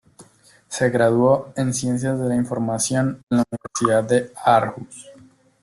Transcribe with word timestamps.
Se 0.67 0.89
graduó 0.89 1.53
en 1.55 1.75
ciencias 1.75 2.19
de 2.19 2.25
la 2.27 2.35
información 2.35 3.23
en 3.29 3.37
la 3.37 3.43
Universidad 3.51 4.03
de 4.03 4.31
Aarhus. 4.35 5.09